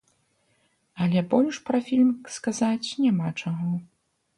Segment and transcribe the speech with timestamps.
[1.05, 2.11] Але больш пра фільм
[2.41, 3.75] сказаць няма чаго.